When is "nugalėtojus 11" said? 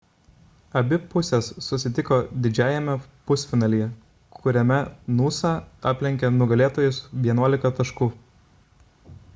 6.41-7.75